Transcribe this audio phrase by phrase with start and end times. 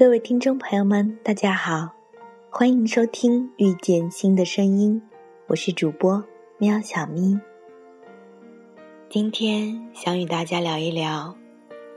[0.00, 1.90] 各位听众朋友们，大家好，
[2.48, 5.02] 欢迎收听《遇见新的声音》，
[5.48, 6.24] 我是主播
[6.56, 7.38] 喵小咪。
[9.10, 11.36] 今天想与大家聊一聊，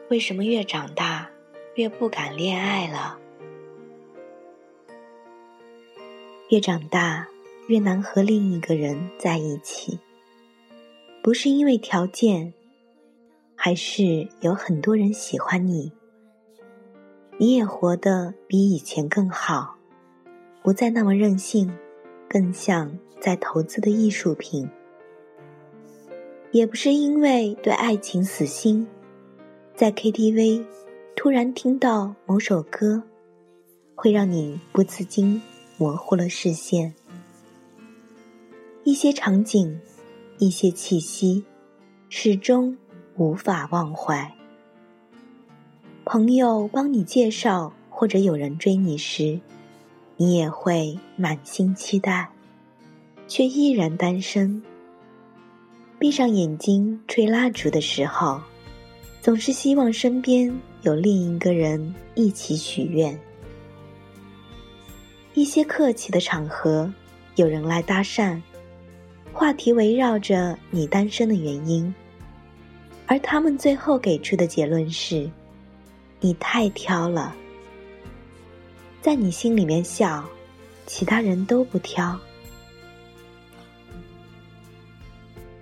[0.09, 1.29] 为什么越长大
[1.75, 3.17] 越不敢恋爱了？
[6.49, 7.25] 越长大
[7.70, 9.97] 越难和另一个人在一起，
[11.21, 12.54] 不是因为条件，
[13.55, 15.93] 还是有很多人喜欢你。
[17.43, 19.75] 你也活得比以前更好，
[20.61, 21.70] 不再那么任性，
[22.29, 24.70] 更像在投资的艺术品。
[26.53, 28.87] 也不是因为对爱情死心，
[29.75, 30.63] 在 KTV
[31.17, 33.03] 突然听到某首歌，
[33.93, 35.41] 会让你不自禁
[35.77, 36.95] 模糊了视线。
[38.85, 39.81] 一些场景，
[40.37, 41.43] 一些气息，
[42.07, 42.77] 始终
[43.17, 44.34] 无法忘怀。
[46.05, 49.40] 朋友帮你介绍，或者有人追你时，
[50.18, 52.27] 你也会满心期待，
[53.26, 54.62] 却依然单身。
[55.98, 58.41] 闭上眼睛吹蜡烛的时候，
[59.21, 63.18] 总是希望身边有另一个人一起许愿。
[65.34, 66.91] 一些客气的场合，
[67.38, 68.40] 有人来搭讪，
[69.31, 71.91] 话题围绕着你单身的原因，
[73.07, 75.31] 而他们最后给出的结论是。
[76.25, 77.35] 你太挑了，
[79.02, 80.24] 在你心里面笑，
[80.85, 82.18] 其他人都不挑。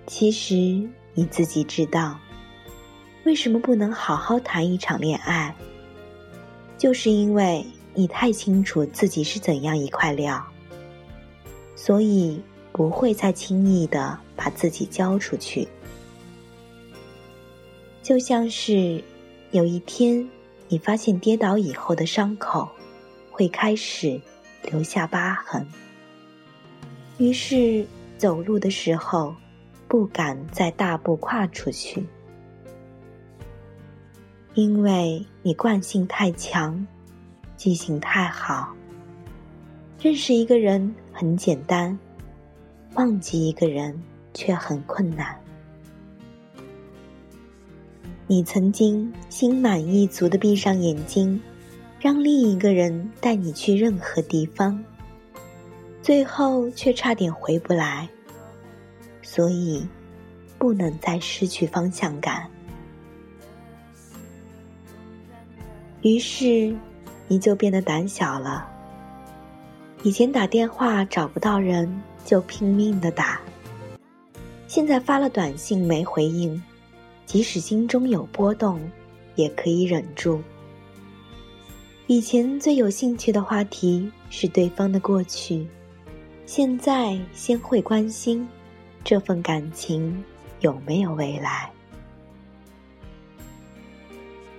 [0.06, 0.56] 其实
[1.16, 2.20] 你自己知道，
[3.24, 5.56] 为什么不能好好谈一场恋爱，
[6.78, 7.66] 就是因为
[7.96, 10.46] 你太清楚自己是怎样一块料，
[11.76, 12.40] 所以
[12.72, 15.68] 不会再轻易的把自己交出去。
[18.04, 19.04] 就像是
[19.50, 20.30] 有一天。
[20.72, 22.66] 你发现跌倒以后的伤口
[23.30, 24.22] 会开始
[24.64, 25.68] 留下疤痕，
[27.18, 27.86] 于是
[28.18, 29.36] 走路的时候
[29.90, 32.06] 不敢再大步跨出去，
[34.54, 36.88] 因为你惯性太强，
[37.58, 38.74] 记性太好。
[40.00, 42.00] 认识一个人很简单，
[42.94, 44.02] 忘记一个人
[44.34, 45.38] 却很困难。
[48.32, 51.38] 你曾经心满意足的闭上眼睛，
[52.00, 54.82] 让另一个人带你去任何地方，
[56.02, 58.08] 最后却差点回不来，
[59.22, 59.86] 所以
[60.58, 62.50] 不能再失去方向感。
[66.02, 66.74] 于是
[67.28, 68.66] 你就变得胆小了。
[70.04, 73.42] 以前打电话找不到人就拼命的打，
[74.70, 76.64] 现在发了短信没回应。
[77.32, 78.78] 即使心中有波动，
[79.36, 80.42] 也可以忍住。
[82.08, 85.66] 以前最有兴趣的话题是对方的过去，
[86.46, 88.46] 现在先会关心
[89.02, 90.22] 这份感情
[90.60, 91.72] 有没有未来。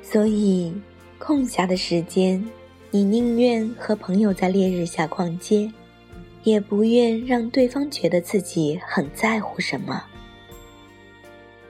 [0.03, 0.73] 所以，
[1.19, 2.43] 空暇的时间，
[2.91, 5.71] 你宁愿和朋友在烈日下逛街，
[6.43, 10.03] 也不愿让对方觉得自己很在乎什么。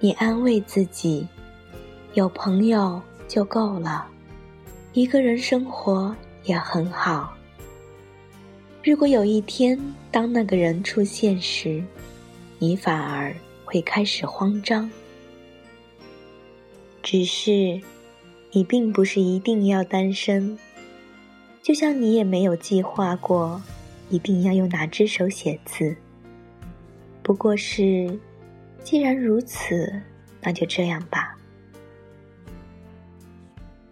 [0.05, 1.25] 你安慰自己，
[2.15, 4.05] 有朋友就够了，
[4.95, 7.33] 一个人生活也很好。
[8.83, 9.79] 如果有一天
[10.11, 11.81] 当那个人出现时，
[12.59, 13.33] 你反而
[13.65, 14.91] 会开始慌张。
[17.01, 17.81] 只是，
[18.51, 20.59] 你并不是一定要单身，
[21.63, 23.63] 就像你也没有计划过
[24.11, 25.95] 一定要用哪只手写字。
[27.23, 28.19] 不过是。
[28.85, 29.93] 既然如此，
[30.41, 31.37] 那就这样吧。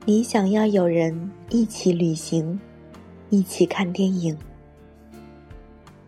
[0.05, 2.59] 你想要有人一起旅行，
[3.29, 4.37] 一起看电影。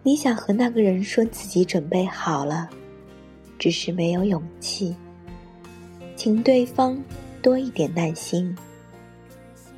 [0.02, 2.68] 你想和那个人说自己准备好了，
[3.58, 4.94] 只是没有勇气。
[6.16, 7.00] 请对方
[7.40, 8.54] 多一点耐心。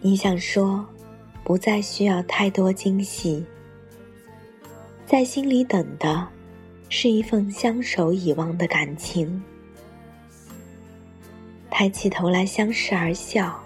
[0.00, 0.84] 你想说，
[1.42, 3.44] 不再需要太多惊喜，
[5.06, 6.26] 在心里等的。
[6.96, 9.42] 是一份相守以忘的感情，
[11.68, 13.60] 抬起头来相视而笑，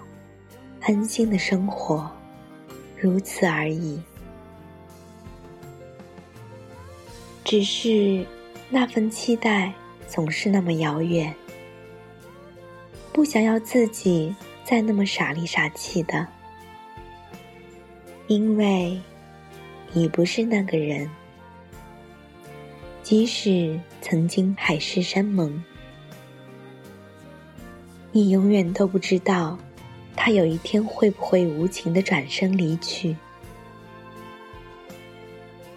[0.81, 2.09] 安心的生活，
[2.97, 4.01] 如此而已。
[7.45, 8.25] 只是
[8.67, 9.71] 那份期待
[10.07, 11.31] 总是那么遥远，
[13.13, 16.25] 不想要自己再那么傻里傻气的，
[18.25, 18.99] 因为
[19.93, 21.07] 你不是那个人。
[23.09, 25.63] 即使曾经海誓山盟，
[28.11, 29.57] 你永远都不知道，
[30.15, 33.15] 他有一天会不会无情的转身离去。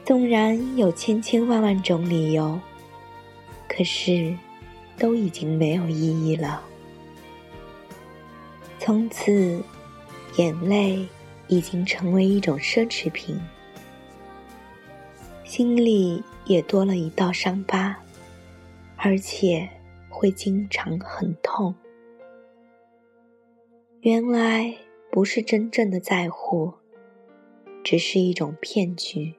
[0.04, 2.60] 纵然有千千万万种理由，
[3.66, 4.36] 可是
[4.98, 6.62] 都已经没有意义了。
[8.78, 9.64] 从此，
[10.36, 11.08] 眼泪
[11.48, 13.40] 已经成为一种奢侈品，
[15.52, 17.94] 心里也多了一道伤疤，
[18.96, 19.68] 而且
[20.08, 21.74] 会经常很痛。
[24.00, 24.74] 原来
[25.10, 26.72] 不是真正的在乎，
[27.84, 29.34] 只是一种骗局。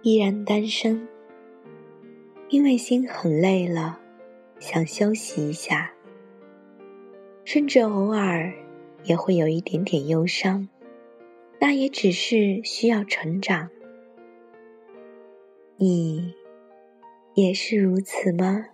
[0.00, 1.06] 依然单身，
[2.48, 4.00] 因为心很累了，
[4.58, 5.92] 想休息一下。
[7.44, 8.54] 甚至偶尔
[9.04, 10.66] 也会有一点点忧伤，
[11.60, 13.68] 那也只是需要成长。
[15.82, 16.34] 你
[17.34, 18.66] 也是如此吗？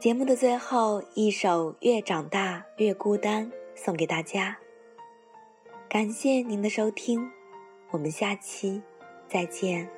[0.00, 4.58] 节目的最后一首《越长大越孤单》送给大家，
[5.86, 7.30] 感谢您的收听，
[7.90, 8.80] 我们下期
[9.28, 9.97] 再见。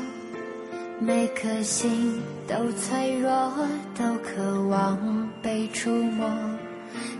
[1.03, 3.51] 每颗心都脆弱，
[3.97, 6.29] 都渴望被触摸，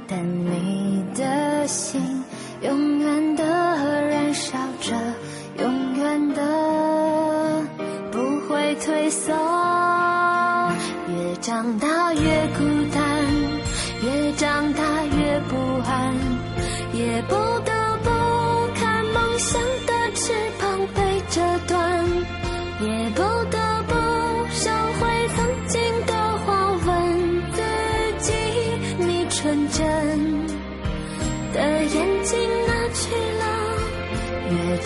[0.08, 2.00] 但你的心
[2.62, 3.01] 永